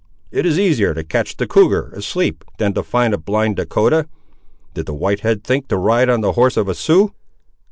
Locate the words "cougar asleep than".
1.45-2.73